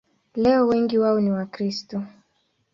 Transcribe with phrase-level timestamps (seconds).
[0.35, 2.03] Leo wengi wao ni Wakristo.